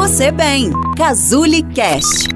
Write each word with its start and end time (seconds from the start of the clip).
você 0.00 0.32
bem. 0.32 0.72
Cazuli 0.96 1.62
Cast. 1.74 2.30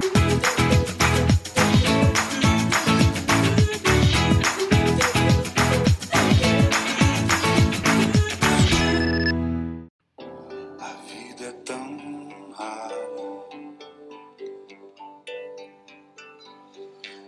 A 10.79 10.89
vida 11.07 11.45
é 11.45 11.51
tão 11.65 12.29
rara. 12.55 13.09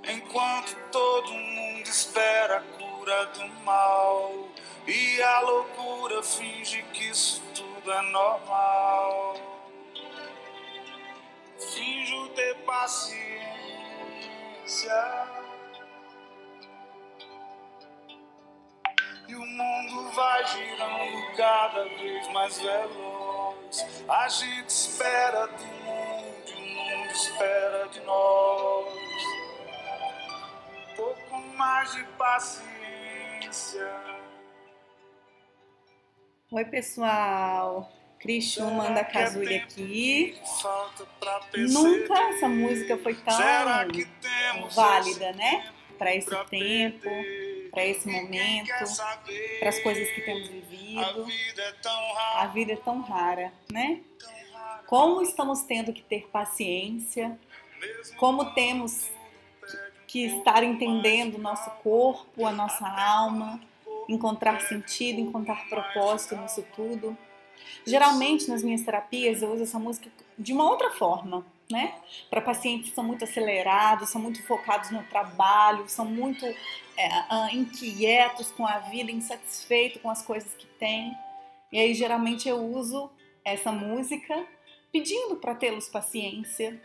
Enquanto 0.08 0.78
todo 0.92 1.34
mundo 1.34 1.88
espera 1.88 2.58
a 2.58 2.62
cura 2.78 3.26
do 3.26 3.66
mal 3.66 4.50
e 4.86 5.20
a 5.20 5.40
loucura 5.40 6.22
finge 6.22 6.84
que 6.94 7.10
isso 7.10 7.42
tudo 7.56 7.92
é 7.92 8.02
normal. 8.12 9.27
Paciência. 12.68 13.38
E 19.28 19.36
o 19.36 19.46
mundo 19.46 20.12
vai 20.12 20.46
girando 20.46 21.36
cada 21.36 21.84
vez 21.84 22.28
mais 22.34 22.60
veloz. 22.60 24.06
A 24.08 24.30
gente 24.30 24.70
espera 24.70 25.48
do 25.48 25.66
mundo, 25.66 26.54
o 26.56 26.62
mundo 26.62 27.12
espera 27.12 27.88
de 27.88 28.00
nós. 28.02 29.24
Pouco 30.96 31.40
mais 31.56 31.92
de 31.94 32.04
paciência. 32.18 32.68
Oi, 36.52 36.66
pessoal. 36.66 37.92
Cris 38.20 38.46
Schumann 38.46 38.94
da 38.94 39.04
Cazuli 39.04 39.56
aqui. 39.56 40.38
Nunca 41.70 42.20
essa 42.30 42.48
música 42.48 42.98
foi 42.98 43.16
tão 43.16 43.38
válida, 44.70 45.32
né? 45.34 45.72
Para 45.98 46.16
esse 46.16 46.46
tempo, 46.46 47.10
para 47.72 47.86
esse 47.86 48.08
momento, 48.08 48.70
para 49.60 49.70
as 49.70 49.80
coisas 49.80 50.10
que 50.12 50.22
temos 50.22 50.48
vivido. 50.48 51.28
é 51.60 52.42
A 52.42 52.48
vida 52.48 52.74
é 52.74 52.78
tão 52.78 53.02
rara, 53.02 53.52
né? 53.72 54.02
Como 54.86 55.22
estamos 55.22 55.64
tendo 55.64 55.92
que 55.92 56.02
ter 56.02 56.28
paciência, 56.32 57.38
como 58.18 58.54
temos 58.54 59.10
que 60.08 60.26
estar 60.26 60.64
entendendo 60.64 61.36
o 61.36 61.42
nosso 61.42 61.70
corpo, 61.84 62.46
a 62.46 62.52
nossa 62.52 62.88
alma, 62.88 63.60
encontrar 64.08 64.62
sentido, 64.62 65.20
encontrar 65.20 65.68
propósito 65.68 66.38
nisso 66.38 66.66
tudo. 66.76 67.18
Geralmente 67.86 68.50
nas 68.50 68.64
minhas 68.64 68.82
terapias 68.82 69.42
eu 69.42 69.52
uso 69.52 69.64
essa 69.64 69.80
música 69.80 70.10
de 70.38 70.54
uma 70.54 70.70
outra 70.70 70.92
forma, 70.92 71.46
né? 71.70 71.96
Para 72.30 72.42
pacientes 72.42 72.90
que 72.90 72.96
são 72.96 73.04
muito 73.04 73.24
acelerados, 73.24 74.10
são 74.10 74.22
muito 74.22 74.46
focados 74.46 74.92
no 74.92 75.04
trabalho, 75.04 75.88
são 75.88 76.06
muito 76.06 76.46
é, 76.46 77.08
ah, 77.30 77.50
inquietos 77.52 78.52
com 78.52 78.66
a 78.66 78.80
vida, 78.80 79.12
insatisfeitos 79.12 80.02
com 80.02 80.10
as 80.10 80.22
coisas 80.22 80.54
que 80.54 80.66
têm. 80.66 81.16
E 81.72 81.80
aí 81.80 81.94
geralmente 81.94 82.48
eu 82.48 82.64
uso 82.64 83.10
essa 83.44 83.72
música 83.72 84.46
pedindo 84.92 85.36
para 85.38 85.56
tê-los 85.56 85.90
paciência, 85.90 86.82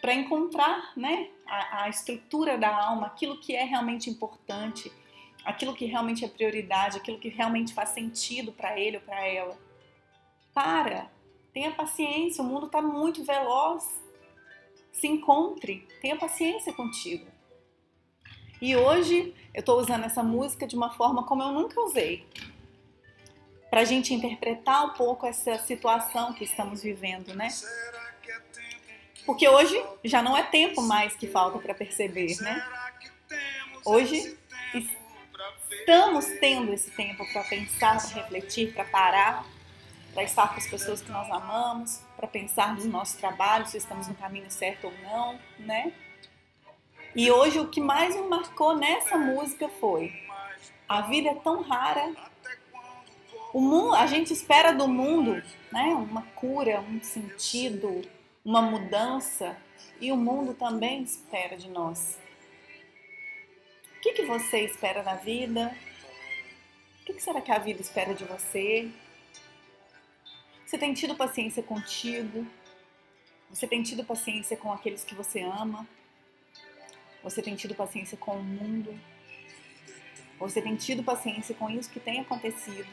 para 0.00 0.12
encontrar, 0.12 0.92
né, 0.96 1.28
a, 1.46 1.84
a 1.84 1.88
estrutura 1.88 2.58
da 2.58 2.68
alma, 2.68 3.06
aquilo 3.06 3.40
que 3.40 3.54
é 3.54 3.64
realmente 3.64 4.10
importante, 4.10 4.92
aquilo 5.44 5.74
que 5.74 5.86
realmente 5.86 6.24
é 6.24 6.28
prioridade, 6.28 6.98
aquilo 6.98 7.18
que 7.18 7.28
realmente 7.28 7.72
faz 7.72 7.90
sentido 7.90 8.52
para 8.52 8.78
ele 8.78 8.98
ou 8.98 9.02
para 9.02 9.26
ela. 9.26 9.58
Para, 10.54 11.10
tenha 11.52 11.72
paciência, 11.72 12.42
o 12.42 12.46
mundo 12.46 12.66
está 12.66 12.80
muito 12.80 13.24
veloz. 13.24 13.84
Se 14.92 15.08
encontre, 15.08 15.86
tenha 16.00 16.16
paciência 16.16 16.72
contigo. 16.72 17.26
E 18.62 18.76
hoje 18.76 19.34
eu 19.52 19.60
estou 19.60 19.78
usando 19.80 20.04
essa 20.04 20.22
música 20.22 20.66
de 20.66 20.76
uma 20.76 20.94
forma 20.94 21.24
como 21.24 21.42
eu 21.42 21.50
nunca 21.50 21.80
usei, 21.80 22.24
para 23.68 23.80
a 23.80 23.84
gente 23.84 24.14
interpretar 24.14 24.86
um 24.86 24.90
pouco 24.90 25.26
essa 25.26 25.58
situação 25.58 26.32
que 26.32 26.44
estamos 26.44 26.82
vivendo, 26.82 27.34
né? 27.34 27.48
Porque 29.26 29.48
hoje 29.48 29.82
já 30.04 30.22
não 30.22 30.36
é 30.36 30.44
tempo 30.44 30.80
mais 30.80 31.16
que 31.16 31.26
falta 31.26 31.58
para 31.58 31.74
perceber, 31.74 32.36
né? 32.40 32.64
Hoje? 33.84 34.38
Estamos 35.80 36.24
tendo 36.40 36.72
esse 36.72 36.90
tempo 36.92 37.30
para 37.32 37.42
pensar, 37.44 38.00
para 38.00 38.22
refletir, 38.22 38.72
para 38.72 38.84
parar, 38.84 39.46
para 40.14 40.22
estar 40.22 40.48
com 40.48 40.56
as 40.56 40.66
pessoas 40.66 41.02
que 41.02 41.10
nós 41.10 41.30
amamos, 41.30 42.00
para 42.16 42.26
pensar 42.28 42.74
nos 42.74 42.86
nossos 42.86 43.16
trabalhos, 43.16 43.70
se 43.70 43.76
estamos 43.76 44.08
no 44.08 44.14
caminho 44.14 44.50
certo 44.50 44.86
ou 44.86 44.92
não, 45.02 45.38
né? 45.58 45.92
E 47.14 47.30
hoje 47.30 47.58
o 47.58 47.68
que 47.68 47.80
mais 47.80 48.16
me 48.16 48.22
marcou 48.22 48.76
nessa 48.76 49.18
música 49.18 49.68
foi 49.68 50.24
a 50.88 51.00
vida 51.02 51.30
é 51.30 51.34
tão 51.34 51.62
rara, 51.62 52.14
o 53.52 53.60
mundo, 53.60 53.94
a 53.94 54.06
gente 54.06 54.32
espera 54.32 54.72
do 54.72 54.86
mundo, 54.86 55.42
né, 55.72 55.86
uma 55.94 56.22
cura, 56.34 56.80
um 56.80 57.02
sentido, 57.02 58.02
uma 58.44 58.60
mudança, 58.60 59.56
e 60.00 60.12
o 60.12 60.16
mundo 60.16 60.54
também 60.54 61.02
espera 61.02 61.56
de 61.56 61.68
nós. 61.68 62.18
O 63.96 64.00
que, 64.00 64.12
que 64.12 64.26
você 64.26 64.60
espera 64.60 65.02
da 65.02 65.14
vida? 65.14 65.74
O 67.00 67.04
que, 67.06 67.14
que 67.14 67.22
será 67.22 67.40
que 67.40 67.50
a 67.50 67.58
vida 67.58 67.80
espera 67.80 68.14
de 68.14 68.24
você? 68.24 68.90
Você 70.74 70.78
tem 70.78 70.92
tido 70.92 71.14
paciência 71.14 71.62
contigo? 71.62 72.44
Você 73.48 73.64
tem 73.64 73.80
tido 73.80 74.02
paciência 74.02 74.56
com 74.56 74.72
aqueles 74.72 75.04
que 75.04 75.14
você 75.14 75.40
ama? 75.40 75.86
Você 77.22 77.40
tem 77.40 77.54
tido 77.54 77.76
paciência 77.76 78.18
com 78.18 78.32
o 78.32 78.42
mundo? 78.42 78.98
Você 80.36 80.60
tem 80.60 80.74
tido 80.74 81.04
paciência 81.04 81.54
com 81.54 81.70
isso 81.70 81.88
que 81.88 82.00
tem 82.00 82.18
acontecido? 82.18 82.90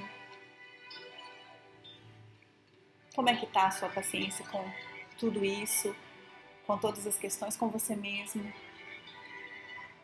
Como 3.16 3.30
é 3.30 3.36
que 3.36 3.48
tá 3.48 3.66
a 3.66 3.72
sua 3.72 3.90
paciência 3.90 4.46
com 4.46 4.64
tudo 5.18 5.44
isso? 5.44 5.96
Com 6.68 6.78
todas 6.78 7.08
as 7.08 7.18
questões 7.18 7.58
com 7.58 7.68
você 7.68 7.96
mesmo? 7.96 8.54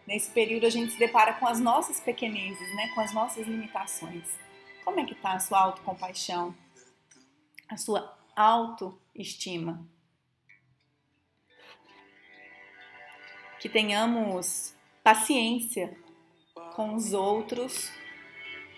Nesse 0.07 0.31
período 0.31 0.65
a 0.65 0.71
gente 0.71 0.93
se 0.93 0.97
depara 0.97 1.33
com 1.35 1.45
as 1.45 1.59
nossas 1.59 1.99
pequenezes, 1.99 2.75
né? 2.75 2.87
Com 2.95 3.01
as 3.01 3.13
nossas 3.13 3.45
limitações. 3.45 4.27
Como 4.83 4.99
é 4.99 5.05
que 5.05 5.13
tá 5.13 5.33
a 5.33 5.39
sua 5.39 5.59
autocompaixão? 5.59 6.55
A 7.69 7.77
sua 7.77 8.17
autoestima? 8.35 9.87
Que 13.59 13.67
tenhamos 13.67 14.73
paciência 15.03 15.97
com 16.75 16.95
os 16.95 17.13
outros, 17.13 17.91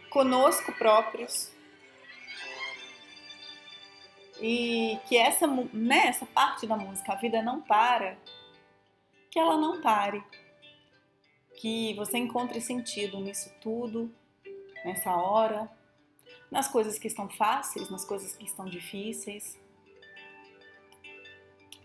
conosco 0.10 0.72
próprios 0.74 1.52
e 4.42 4.98
que 5.08 5.18
essa, 5.18 5.46
né, 5.48 6.08
essa 6.08 6.26
parte 6.26 6.66
da 6.66 6.78
música, 6.78 7.14
a 7.14 7.16
vida 7.16 7.42
não 7.42 7.62
para, 7.62 8.18
que 9.30 9.38
ela 9.38 9.58
não 9.58 9.82
pare. 9.82 10.24
Que 11.60 11.94
você 11.96 12.18
encontre 12.18 12.62
sentido 12.62 13.20
nisso 13.20 13.52
tudo, 13.62 14.14
nessa 14.86 15.14
hora, 15.14 15.70
nas 16.52 16.68
coisas 16.68 16.98
que 16.98 17.08
estão 17.08 17.30
fáceis, 17.30 17.90
nas 17.90 18.06
coisas 18.06 18.36
que 18.36 18.46
estão 18.46 18.66
difíceis, 18.66 19.58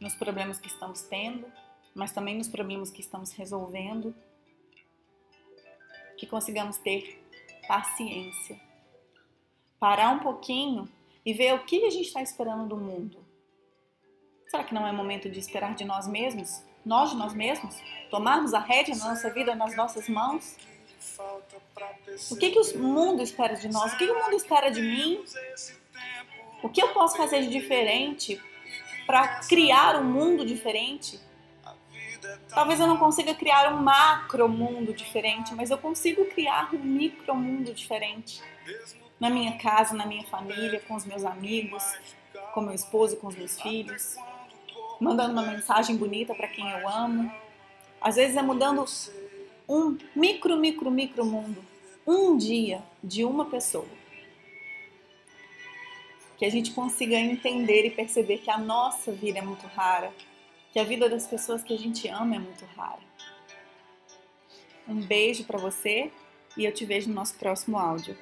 nos 0.00 0.14
problemas 0.14 0.58
que 0.58 0.68
estamos 0.68 1.02
tendo, 1.02 1.50
mas 1.94 2.12
também 2.12 2.36
nos 2.36 2.48
problemas 2.48 2.90
que 2.90 3.00
estamos 3.00 3.30
resolvendo. 3.32 4.14
Que 6.18 6.26
consigamos 6.26 6.76
ter 6.78 7.22
paciência. 7.66 8.60
Parar 9.78 10.10
um 10.10 10.20
pouquinho 10.20 10.88
e 11.24 11.32
ver 11.32 11.54
o 11.54 11.64
que 11.64 11.84
a 11.84 11.90
gente 11.90 12.06
está 12.06 12.22
esperando 12.22 12.68
do 12.68 12.76
mundo. 12.76 13.24
Será 14.48 14.62
que 14.62 14.74
não 14.74 14.86
é 14.86 14.92
momento 14.92 15.28
de 15.28 15.38
esperar 15.38 15.74
de 15.74 15.84
nós 15.84 16.06
mesmos? 16.06 16.62
Nós 16.84 17.10
de 17.10 17.16
nós 17.16 17.34
mesmos? 17.34 17.76
Tomarmos 18.10 18.54
a 18.54 18.60
rédea 18.60 18.96
da 18.96 19.08
nossa 19.08 19.30
vida 19.30 19.54
nas 19.54 19.76
nossas 19.76 20.08
mãos? 20.08 20.56
O 22.30 22.36
que, 22.36 22.50
que 22.50 22.58
o 22.58 22.78
mundo 22.78 23.22
espera 23.22 23.54
de 23.54 23.68
nós? 23.68 23.92
O 23.92 23.98
que, 23.98 24.06
que 24.06 24.12
o 24.12 24.22
mundo 24.22 24.36
espera 24.36 24.70
de 24.70 24.80
mim? 24.80 25.24
O 26.62 26.68
que 26.68 26.82
eu 26.82 26.88
posso 26.88 27.16
fazer 27.16 27.42
de 27.42 27.48
diferente 27.48 28.40
para 29.06 29.40
criar 29.40 29.96
um 29.96 30.04
mundo 30.04 30.44
diferente? 30.44 31.20
Talvez 32.48 32.80
eu 32.80 32.86
não 32.86 32.96
consiga 32.96 33.34
criar 33.34 33.72
um 33.72 33.82
macro 33.82 34.48
mundo 34.48 34.94
diferente, 34.94 35.54
mas 35.54 35.70
eu 35.70 35.78
consigo 35.78 36.24
criar 36.26 36.74
um 36.74 36.78
micro 36.78 37.34
mundo 37.34 37.72
diferente. 37.74 38.42
Na 39.20 39.28
minha 39.28 39.58
casa, 39.58 39.94
na 39.94 40.06
minha 40.06 40.24
família, 40.24 40.80
com 40.88 40.94
os 40.94 41.04
meus 41.04 41.24
amigos, 41.24 41.82
com 42.52 42.60
meu 42.60 42.74
esposo, 42.74 43.16
com 43.16 43.26
os 43.26 43.36
meus 43.36 43.60
filhos. 43.60 44.16
Mandando 45.00 45.32
uma 45.32 45.42
mensagem 45.42 45.96
bonita 45.96 46.34
para 46.34 46.48
quem 46.48 46.68
eu 46.70 46.88
amo. 46.88 47.30
Às 48.00 48.16
vezes 48.16 48.36
é 48.36 48.42
mudando 48.42 48.84
um 49.68 49.96
micro, 50.14 50.56
micro, 50.56 50.90
micro 50.90 51.24
mundo. 51.24 51.64
Um 52.06 52.36
dia 52.36 52.82
de 53.02 53.24
uma 53.24 53.46
pessoa. 53.46 53.86
que 56.36 56.44
a 56.44 56.50
gente 56.50 56.72
consiga 56.72 57.14
entender 57.14 57.86
e 57.86 57.90
perceber 57.90 58.38
que 58.38 58.50
a 58.50 58.58
nossa 58.58 59.12
vida 59.12 59.38
é 59.38 59.42
muito 59.42 59.66
rara, 59.68 60.12
que 60.72 60.80
a 60.80 60.84
vida 60.84 61.08
das 61.08 61.28
pessoas 61.28 61.62
que 61.62 61.72
a 61.72 61.78
gente 61.78 62.08
ama 62.08 62.34
é 62.34 62.38
muito 62.40 62.64
rara. 62.76 63.00
Um 64.86 65.00
beijo 65.00 65.44
para 65.44 65.58
você 65.58 66.10
e 66.56 66.64
eu 66.64 66.72
te 66.72 66.84
vejo 66.84 67.08
no 67.08 67.14
nosso 67.14 67.36
próximo 67.36 67.78
áudio. 67.78 68.18